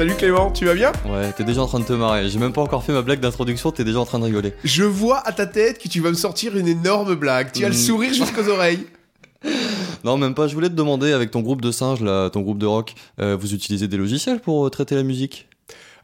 [0.00, 2.26] Salut Clément, tu vas bien Ouais, t'es déjà en train de te marrer.
[2.30, 4.54] J'ai même pas encore fait ma blague d'introduction, t'es déjà en train de rigoler.
[4.64, 7.52] Je vois à ta tête que tu vas me sortir une énorme blague.
[7.52, 7.78] Tu as le Mm.
[7.78, 8.86] sourire jusqu'aux oreilles.
[10.04, 10.48] Non, même pas.
[10.48, 13.36] Je voulais te demander, avec ton groupe de singes, là, ton groupe de rock, euh,
[13.38, 15.50] vous utilisez des logiciels pour euh, traiter la musique?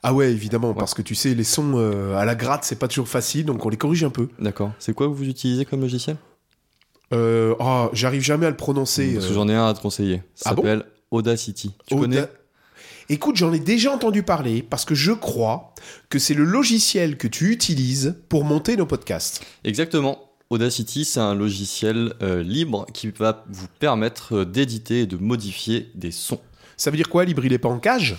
[0.02, 2.88] Ah ouais, évidemment, parce que tu sais, les sons euh, à la gratte, c'est pas
[2.88, 4.28] toujours facile, donc on les corrige un peu.
[4.38, 4.72] D'accord.
[4.78, 6.18] C'est quoi que vous utilisez comme logiciel?
[7.14, 9.14] Euh, oh, j'arrive jamais à le prononcer.
[9.14, 10.22] Parce que j'en ai un à te conseiller.
[10.34, 10.60] Ça Ah bon?
[10.60, 11.72] S'appelle Audacity.
[11.86, 12.24] Tu Auda- connais?
[13.08, 15.72] Écoute, j'en ai déjà entendu parler parce que je crois
[16.08, 19.44] que c'est le logiciel que tu utilises pour monter nos podcasts.
[19.62, 20.18] Exactement.
[20.50, 25.90] Audacity, c'est un logiciel euh, libre qui va vous permettre euh, d'éditer et de modifier
[25.94, 26.40] des sons.
[26.76, 28.16] Ça veut dire quoi, Libre, il est pas en cage?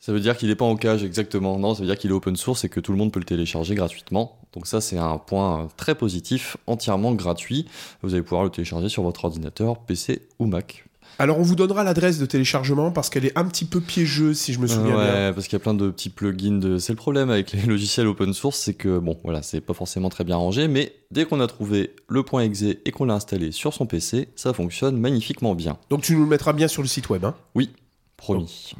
[0.00, 1.58] Ça veut dire qu'il n'est pas en cage exactement.
[1.58, 3.24] Non, ça veut dire qu'il est open source et que tout le monde peut le
[3.24, 4.38] télécharger gratuitement.
[4.52, 7.66] Donc ça, c'est un point euh, très positif, entièrement gratuit.
[8.02, 10.87] Vous allez pouvoir le télécharger sur votre ordinateur, PC ou Mac.
[11.18, 14.52] Alors on vous donnera l'adresse de téléchargement parce qu'elle est un petit peu piégeuse si
[14.52, 14.96] je me souviens bien.
[14.96, 16.58] ouais, parce qu'il y a plein de petits plugins.
[16.58, 16.78] De...
[16.78, 20.08] C'est le problème avec les logiciels open source, c'est que bon, voilà, c'est pas forcément
[20.10, 23.50] très bien rangé, mais dès qu'on a trouvé le point exe et qu'on l'a installé
[23.52, 25.76] sur son PC, ça fonctionne magnifiquement bien.
[25.90, 27.24] Donc tu nous le mettras bien sur le site web.
[27.24, 27.34] hein?
[27.54, 27.70] Oui,
[28.16, 28.74] promis.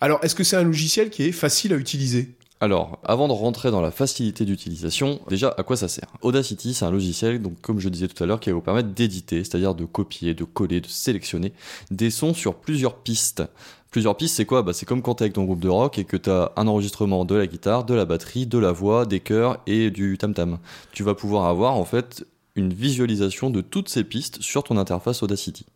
[0.00, 2.34] Alors est-ce que c'est un logiciel qui est facile à utiliser?
[2.62, 6.06] Alors, avant de rentrer dans la facilité d'utilisation, déjà, à quoi ça sert?
[6.20, 8.90] Audacity, c'est un logiciel, donc comme je disais tout à l'heure, qui va vous permettre
[8.90, 11.52] d'éditer, c'est-à-dire de copier, de coller, de sélectionner
[11.90, 13.42] des sons sur plusieurs pistes.
[13.90, 14.62] Plusieurs pistes, c'est quoi?
[14.62, 17.24] Bah, C'est comme quand t'es avec ton groupe de rock et que t'as un enregistrement
[17.24, 20.58] de la guitare, de la batterie, de la voix, des chœurs et du tam-tam.
[20.92, 25.24] Tu vas pouvoir avoir, en fait, une visualisation de toutes ces pistes sur ton interface
[25.24, 25.66] Audacity.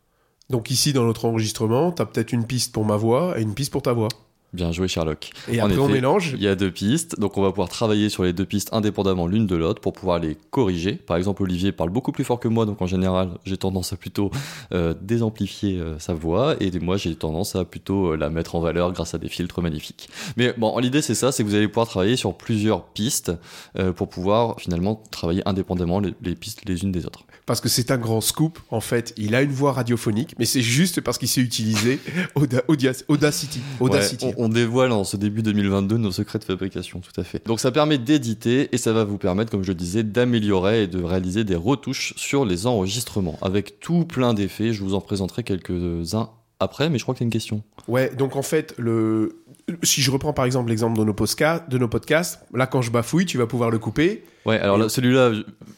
[0.50, 3.72] Donc ici dans notre enregistrement, t'as peut-être une piste pour ma voix et une piste
[3.72, 4.06] pour ta voix.
[4.52, 5.30] Bien joué, Sherlock.
[5.48, 6.32] Et En après on mélange.
[6.34, 9.26] Il y a deux pistes, donc on va pouvoir travailler sur les deux pistes indépendamment
[9.26, 10.92] l'une de l'autre pour pouvoir les corriger.
[10.94, 13.96] Par exemple, Olivier parle beaucoup plus fort que moi, donc en général, j'ai tendance à
[13.96, 14.30] plutôt
[14.72, 18.60] euh, désamplifier euh, sa voix, et moi, j'ai tendance à plutôt euh, la mettre en
[18.60, 20.08] valeur grâce à des filtres magnifiques.
[20.36, 23.32] Mais bon, l'idée c'est ça, c'est que vous allez pouvoir travailler sur plusieurs pistes
[23.78, 27.24] euh, pour pouvoir finalement travailler indépendamment les, les pistes les unes des autres.
[27.46, 28.58] Parce que c'est un grand scoop.
[28.70, 32.00] En fait, il a une voix radiophonique, mais c'est juste parce qu'il sait utiliser
[32.34, 33.60] Auda- Audia- Audacity.
[33.78, 34.26] Audacity.
[34.26, 37.46] Ouais, on, on dévoile en ce début 2022 nos secrets de fabrication, tout à fait.
[37.46, 40.86] Donc ça permet d'éditer et ça va vous permettre, comme je le disais, d'améliorer et
[40.88, 44.72] de réaliser des retouches sur les enregistrements avec tout plein d'effets.
[44.72, 47.62] Je vous en présenterai quelques-uns après, mais je crois que c'est une question.
[47.86, 49.44] Ouais, donc en fait, le...
[49.84, 52.90] si je reprends par exemple l'exemple de nos, podcasts, de nos podcasts, là quand je
[52.90, 54.24] bafouille, tu vas pouvoir le couper.
[54.46, 55.32] Ouais, alors Et- celui-là,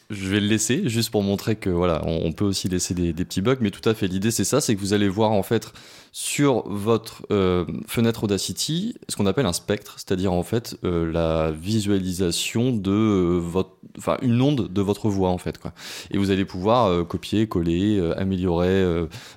[0.09, 3.13] je- vais le laisser juste pour montrer que voilà, on, on peut aussi laisser des,
[3.13, 4.07] des petits bugs, mais tout à fait.
[4.07, 5.71] L'idée, c'est ça, c'est que vous allez voir en fait
[6.11, 11.51] sur votre euh, fenêtre Audacity ce qu'on appelle un spectre, c'est-à-dire en fait euh, la
[11.51, 15.71] visualisation de euh, votre, enfin une onde de votre voix en fait quoi.
[16.11, 18.83] Et vous allez pouvoir copier, coller, améliorer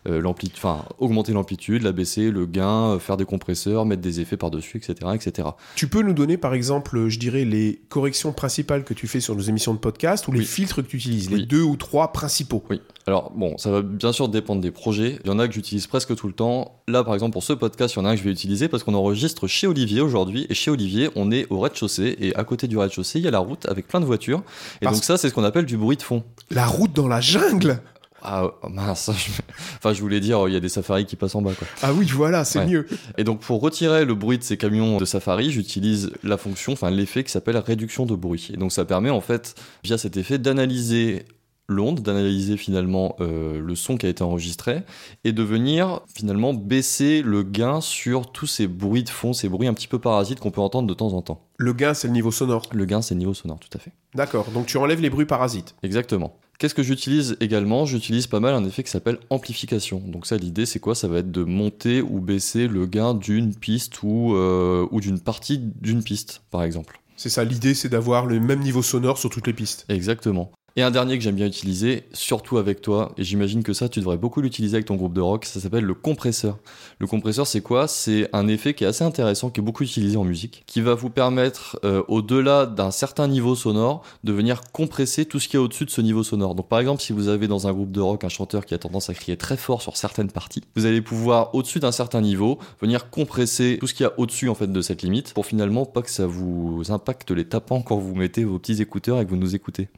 [0.06, 4.78] l'amplitude, enfin augmenter l'amplitude, la baisser, le gain, faire des compresseurs, mettre des effets par-dessus,
[4.78, 5.49] etc., etc.
[5.76, 9.34] Tu peux nous donner par exemple, je dirais, les corrections principales que tu fais sur
[9.34, 10.44] nos émissions de podcast ou les Oui.
[10.44, 12.62] filtres que tu utilises, les deux ou trois principaux.
[12.68, 12.80] Oui.
[13.06, 15.18] Alors bon, ça va bien sûr dépendre des projets.
[15.24, 16.80] Il y en a que j'utilise presque tout le temps.
[16.86, 18.68] Là, par exemple, pour ce podcast, il y en a un que je vais utiliser
[18.68, 20.46] parce qu'on enregistre chez Olivier aujourd'hui.
[20.50, 22.16] Et chez Olivier, on est au rez-de-chaussée.
[22.20, 24.42] Et à côté du rez-de-chaussée, il y a la route avec plein de voitures.
[24.80, 26.22] Et Parce- donc ça, c'est ce qu'on appelle du bruit de fond.
[26.50, 27.80] La route dans la jungle?
[28.24, 29.10] Ah oh, mince.
[29.16, 29.42] je-
[29.78, 31.66] Enfin, je voulais dire, il y a des safaris qui passent en bas, quoi.
[31.82, 32.66] Ah oui, voilà, c'est Ouais.
[32.66, 32.86] mieux.
[33.18, 36.90] Et donc, pour retirer le bruit de ces camions de safari, j'utilise la fonction, enfin
[36.90, 38.50] l'effet qui s'appelle réduction de bruit.
[38.52, 41.24] Et donc, ça permet en fait, via cet effet, d'analyser
[41.72, 44.82] l'onde, d'analyser finalement euh, le son qui a été enregistré
[45.24, 49.68] et de venir finalement baisser le gain sur tous ces bruits de fond, ces bruits
[49.68, 51.40] un petit peu parasites qu'on peut entendre de temps en temps.
[51.56, 52.62] Le gain, c'est le niveau sonore.
[52.72, 53.92] Le gain, c'est le niveau sonore, tout à fait.
[54.14, 55.74] D'accord, donc tu enlèves les bruits parasites.
[55.82, 56.36] Exactement.
[56.58, 57.86] Qu'est-ce que j'utilise également?
[57.86, 60.00] J'utilise pas mal un effet qui s'appelle amplification.
[60.06, 60.94] Donc ça, l'idée, c'est quoi?
[60.94, 65.18] Ça va être de monter ou baisser le gain d'une piste ou, euh, ou d'une
[65.18, 67.00] partie d'une piste, par exemple.
[67.16, 69.86] C'est ça, l'idée, c'est d'avoir le même niveau sonore sur toutes les pistes.
[69.88, 70.52] Exactement.
[70.74, 74.00] Et un dernier que j'aime bien utiliser, surtout avec toi, et j'imagine que ça, tu
[74.00, 76.56] devrais beaucoup l'utiliser avec ton groupe de rock, ça s'appelle le compresseur.
[76.98, 77.86] Le compresseur, c'est quoi?
[77.88, 80.94] C'est un effet qui est assez intéressant, qui est beaucoup utilisé en musique, qui va
[80.94, 85.58] vous permettre, euh, au-delà d'un certain niveau sonore, de venir compresser tout ce qui est
[85.58, 86.54] au-dessus de ce niveau sonore.
[86.54, 88.78] Donc par exemple, si vous avez dans un groupe de rock un chanteur qui a
[88.78, 92.58] tendance à crier très fort sur certaines parties, vous allez pouvoir, au-dessus d'un certain niveau,
[92.80, 95.84] venir compresser tout ce qu'il y a au-dessus en fait de cette limite, pour finalement
[95.84, 99.30] pas que ça vous impacte les tapants quand vous mettez vos petits écouteurs et que
[99.30, 99.88] vous nous écoutez.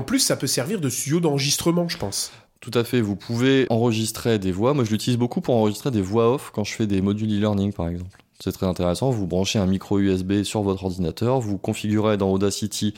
[0.00, 2.32] En plus, ça peut servir de studio d'enregistrement, je pense.
[2.62, 4.72] Tout à fait, vous pouvez enregistrer des voix.
[4.72, 7.74] Moi, je l'utilise beaucoup pour enregistrer des voix off quand je fais des modules e-learning,
[7.74, 8.16] par exemple.
[8.42, 9.10] C'est très intéressant.
[9.10, 12.94] Vous branchez un micro USB sur votre ordinateur, vous configurez dans Audacity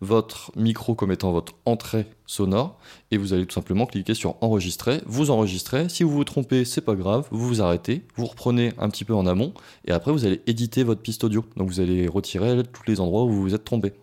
[0.00, 2.78] votre micro comme étant votre entrée sonore
[3.10, 5.88] et vous allez tout simplement cliquer sur enregistrer, vous enregistrez.
[5.88, 9.14] Si vous vous trompez, c'est pas grave, vous vous arrêtez, vous reprenez un petit peu
[9.14, 9.54] en amont
[9.86, 11.44] et après vous allez éditer votre piste audio.
[11.56, 13.94] Donc vous allez retirer tous les endroits où vous vous êtes trompé.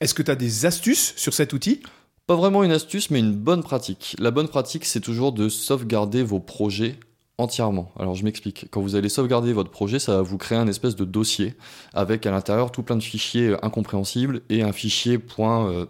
[0.00, 1.80] Est-ce que tu as des astuces sur cet outil?
[2.26, 4.14] Pas vraiment une astuce, mais une bonne pratique.
[4.18, 6.98] La bonne pratique, c'est toujours de sauvegarder vos projets
[7.38, 7.90] entièrement.
[7.98, 8.66] Alors je m'explique.
[8.70, 11.54] Quand vous allez sauvegarder votre projet, ça va vous créer un espèce de dossier
[11.94, 15.86] avec à l'intérieur tout plein de fichiers euh, incompréhensibles et un fichier point euh,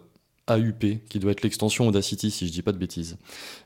[0.48, 3.16] AUP, qui doit être l'extension Audacity, si je dis pas de bêtises.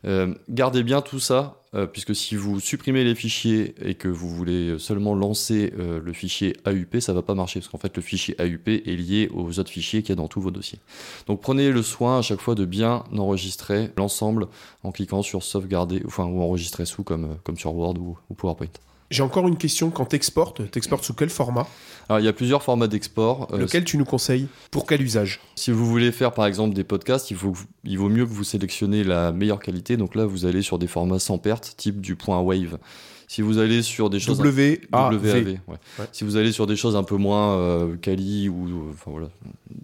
[0.04, 4.28] Euh, gardez bien tout ça, euh, puisque si vous supprimez les fichiers et que vous
[4.28, 8.02] voulez seulement lancer euh, le fichier AUP, ça va pas marcher, parce qu'en fait, le
[8.02, 10.78] fichier AUP est lié aux autres fichiers qu'il y a dans tous vos dossiers.
[11.26, 14.48] Donc prenez le soin à chaque fois de bien enregistrer l'ensemble
[14.82, 18.68] en cliquant sur sauvegarder, enfin, ou enregistrer sous, comme, comme sur Word ou, ou PowerPoint.
[19.10, 19.90] J'ai encore une question.
[19.90, 21.66] Quand t'exportes, t'exportes sous quel format?
[22.08, 23.48] Alors, il y a plusieurs formats d'export.
[23.52, 24.46] Euh, Lequel tu nous conseilles?
[24.70, 25.40] Pour quel usage?
[25.56, 27.54] Si vous voulez faire par exemple des podcasts, il, faut,
[27.84, 29.96] il vaut mieux que vous sélectionnez la meilleure qualité.
[29.96, 32.78] Donc là, vous allez sur des formats sans perte, type du point Wave.
[33.26, 35.44] Si vous allez sur des choses W A WAV, V.
[35.68, 35.76] ouais.
[35.98, 36.06] Ouais.
[36.10, 39.28] Si vous allez sur des choses un peu moins euh, quali ou enfin, voilà,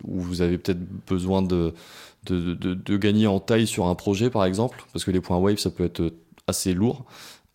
[0.05, 1.73] où vous avez peut-être besoin de,
[2.25, 5.39] de, de, de gagner en taille sur un projet par exemple, parce que les points
[5.39, 6.13] Wave ça peut être
[6.49, 7.05] assez lourd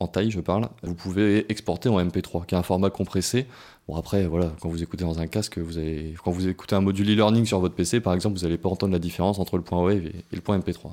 [0.01, 0.67] en taille, je parle.
[0.83, 3.45] Vous pouvez exporter en MP3, qui est un format compressé.
[3.87, 6.81] Bon après, voilà, quand vous écoutez dans un casque, vous avez, quand vous écoutez un
[6.81, 9.63] module e-learning sur votre PC, par exemple, vous n'allez pas entendre la différence entre le
[9.63, 10.89] point Wave et, et le point MP3.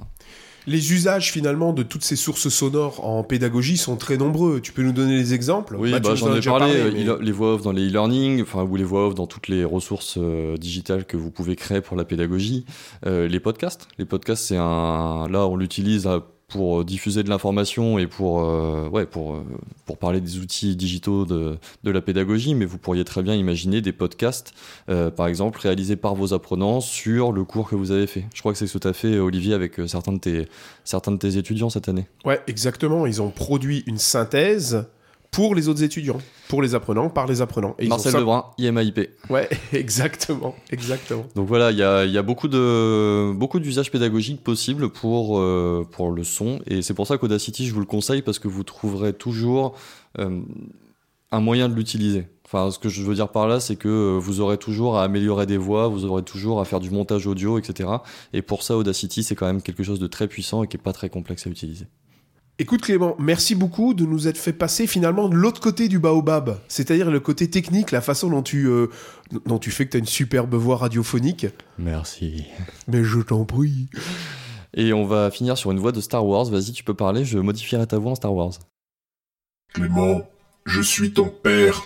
[0.66, 4.60] Les usages finalement de toutes ces sources sonores en pédagogie sont très nombreux.
[4.60, 5.76] Tu peux nous donner des exemples?
[5.78, 6.75] Oui, Bah, bah, j'en ai parlé.
[6.75, 9.26] parlé, euh, mais- Les voix off dans les e-learning, enfin, ou les voix off dans
[9.26, 12.66] toutes les ressources euh, digitales que vous pouvez créer pour la pédagogie.
[13.06, 13.88] Euh, les podcasts.
[13.99, 15.26] Les podcasts, c'est un.
[15.31, 16.19] Là, on l'utilise euh,
[16.49, 19.45] pour diffuser de l'information et pour, euh, ouais, pour, euh,
[19.85, 23.83] pour parler des outils digitaux de, de la pédagogie, mais vous pourriez très bien imaginer
[23.83, 24.55] des podcasts,
[24.89, 28.25] euh, par exemple, réalisés par vos apprenants sur le cours que vous avez fait.
[28.35, 30.49] Je crois que c'est ce que tu as fait, Olivier, avec euh, certains de tes,
[30.85, 32.06] certains de tes étudiants cette année.
[32.25, 33.06] Ouais, exactement.
[33.06, 34.87] Ils ont produit une synthèse
[35.31, 37.75] pour les autres étudiants, pour les apprenants, par les apprenants.
[37.79, 39.11] Et Marcel ça- Lebrun, IMAIP.
[39.31, 41.27] Ouais, exactement, exactement.
[41.35, 45.39] Donc voilà, il y a, il y a beaucoup de beaucoup d'usages pédagogiques possibles pour
[45.39, 48.49] euh, pour le son et c'est pour ça qu'Audacity je vous le conseille parce que
[48.49, 49.75] vous trouverez toujours
[50.19, 50.41] euh,
[51.31, 52.27] un moyen de l'utiliser.
[52.47, 55.05] Enfin, ce que je veux dire par là, c'est que euh, vous aurez toujours à
[55.05, 57.91] améliorer des voix, vous aurez toujours à faire du montage audio, etc.
[58.33, 60.83] Et pour ça, Audacity, c'est quand même quelque chose de très puissant et qui est
[60.83, 61.85] pas très complexe à utiliser.
[62.60, 66.58] Écoute Clément, merci beaucoup de nous être fait passer finalement de l'autre côté du baobab,
[66.66, 68.88] c'est-à-dire le côté technique, la façon dont tu, euh,
[69.46, 71.46] dont tu fais que tu as une superbe voix radiophonique.
[71.78, 72.46] Merci.
[72.88, 73.88] Mais je t'en prie.
[74.75, 76.46] Et on va finir sur une voix de Star Wars.
[76.46, 78.55] Vas-y, tu peux parler, je modifierai ta voix en Star Wars.
[79.72, 80.28] Clément,
[80.66, 81.84] je suis ton père.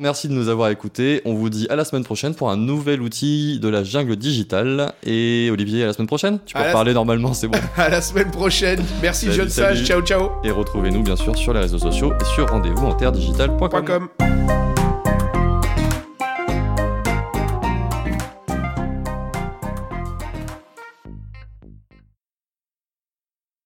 [0.00, 1.22] Merci de nous avoir écoutés.
[1.24, 4.92] On vous dit à la semaine prochaine pour un nouvel outil de la jungle digitale.
[5.04, 6.38] Et Olivier, à la semaine prochaine.
[6.46, 7.58] Tu peux À parler normalement, c'est bon.
[7.76, 8.80] À la semaine prochaine.
[9.02, 9.84] Merci Salut, jeune sage.
[9.84, 10.30] Ciao ciao.
[10.44, 13.68] Et retrouvez-nous bien sûr sur les réseaux sociaux et sur rendez-vous en terre digitale.com.
[13.68, 14.08] Point com.